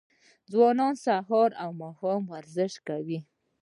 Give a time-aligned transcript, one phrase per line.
[0.51, 3.19] ځوانان سهار او ماښام ورزش کوي.